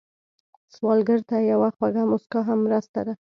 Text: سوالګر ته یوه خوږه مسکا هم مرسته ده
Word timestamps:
سوالګر 0.75 1.19
ته 1.29 1.35
یوه 1.51 1.69
خوږه 1.75 2.03
مسکا 2.11 2.39
هم 2.47 2.59
مرسته 2.65 2.99
ده 3.07 3.13